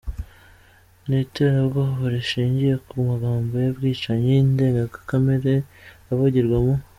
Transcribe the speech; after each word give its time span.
n’iterabwoba 1.07 2.03
rishingiye 2.13 2.75
ku 2.87 2.93
magambo 3.09 3.53
y’ubwicanyi 3.63 4.33
ndengakamere 4.51 5.53
avugirwa 6.13 6.57
mu 6.65 6.75